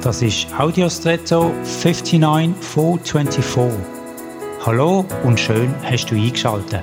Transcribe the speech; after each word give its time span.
Das 0.00 0.22
ist 0.22 0.46
Audiostretto 0.56 1.52
59424. 1.64 3.80
Hallo 4.64 5.04
und 5.24 5.40
schön 5.40 5.74
hast 5.82 6.06
du 6.06 6.14
eingeschaltet. 6.14 6.82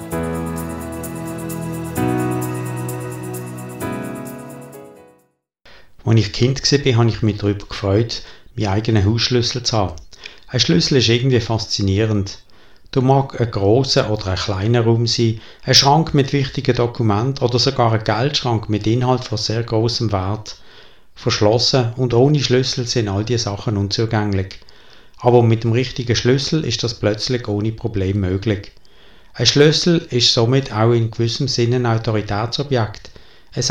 Als 6.04 6.19
ich 6.19 6.33
Kind 6.33 6.62
war, 6.62 6.96
habe 6.97 7.09
ich 7.09 7.22
mich 7.22 7.37
darüber 7.37 7.65
gefreut, 7.65 8.22
meinen 8.54 8.67
eigenen 8.67 9.05
Hausschlüssel 9.05 9.63
zu 9.63 9.77
haben. 9.77 9.95
Ein 10.47 10.59
Schlüssel 10.59 10.97
ist 10.97 11.08
irgendwie 11.08 11.40
faszinierend. 11.40 12.40
Du 12.91 13.01
mag 13.01 13.40
ein 13.40 13.50
grosser 13.50 14.12
oder 14.12 14.27
ein 14.27 14.37
kleiner 14.37 14.82
Raum 14.82 15.08
sein, 15.08 15.40
ein 15.63 15.73
Schrank 15.73 16.13
mit 16.13 16.34
wichtigen 16.34 16.76
Dokumenten 16.76 17.45
oder 17.45 17.59
sogar 17.59 17.94
ein 17.94 18.04
Geldschrank 18.04 18.68
mit 18.68 18.86
Inhalt 18.86 19.23
von 19.23 19.38
sehr 19.38 19.63
großem 19.63 20.12
Wert. 20.12 20.58
Verschlossen 21.16 21.94
und 21.96 22.14
ohne 22.14 22.40
Schlüssel 22.40 22.86
sind 22.86 23.08
all 23.08 23.23
diese 23.23 23.46
Sachen 23.46 23.78
unzugänglich. 23.78 24.60
Aber 25.18 25.42
mit 25.42 25.64
dem 25.64 25.72
richtigen 25.72 26.16
Schlüssel 26.16 26.64
ist 26.66 26.84
das 26.84 26.94
plötzlich 26.94 27.48
ohne 27.48 27.72
Problem 27.72 28.20
möglich. 28.20 28.72
Ein 29.34 29.46
Schlüssel 29.46 30.06
ist 30.12 30.34
somit 30.34 30.72
auch 30.72 30.92
in 30.92 31.12
gewissem 31.12 31.48
Sinne 31.48 31.78
ein 31.78 31.86
Autoritätsobjekt. 31.86 33.09
Ein 33.54 33.64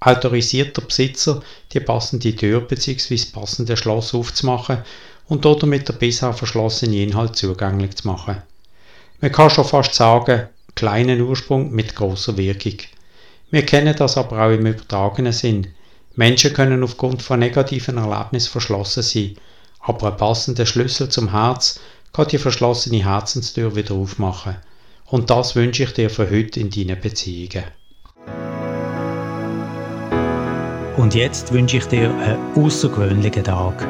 autorisierter 0.00 0.82
Besitzer, 0.82 1.42
die 1.72 1.80
passende 1.80 2.34
Tür 2.34 2.62
bzw. 2.62 3.18
passende 3.32 3.76
Schloss 3.76 4.14
aufzumachen 4.14 4.78
und 5.28 5.44
damit 5.44 5.88
der 5.88 5.94
bisher 5.94 6.32
verschlossene 6.32 7.02
Inhalt 7.02 7.36
zugänglich 7.36 7.96
zu 7.96 8.08
machen. 8.08 8.42
Man 9.20 9.32
kann 9.32 9.50
schon 9.50 9.64
fast 9.64 9.94
sagen, 9.94 10.48
kleinen 10.74 11.20
Ursprung 11.20 11.72
mit 11.72 11.94
großer 11.94 12.36
Wirkung. 12.36 12.78
Wir 13.50 13.64
kennen 13.64 13.94
das 13.96 14.16
aber 14.16 14.46
auch 14.46 14.50
im 14.50 14.66
übertragenen 14.66 15.32
Sinn. 15.32 15.68
Menschen 16.16 16.54
können 16.54 16.82
aufgrund 16.82 17.22
von 17.22 17.38
negativen 17.38 17.98
Erlebnissen 17.98 18.50
verschlossen 18.50 19.02
sein, 19.02 19.36
aber 19.80 20.08
ein 20.08 20.16
passender 20.16 20.64
Schlüssel 20.64 21.10
zum 21.10 21.30
Herz 21.30 21.78
kann 22.12 22.28
die 22.28 22.38
verschlossene 22.38 23.04
Herzenstür 23.04 23.76
wieder 23.76 23.94
aufmachen. 23.94 24.56
Und 25.04 25.28
das 25.28 25.54
wünsche 25.54 25.84
ich 25.84 25.92
dir 25.92 26.08
für 26.08 26.28
heute 26.30 26.58
in 26.58 26.70
deinen 26.70 26.98
Beziehungen. 26.98 27.64
Und 30.96 31.14
jetzt 31.14 31.52
wünsche 31.52 31.76
ich 31.76 31.86
dir 31.86 32.10
einen 32.10 32.56
außergewöhnlichen 32.56 33.44
Tag. 33.44 33.86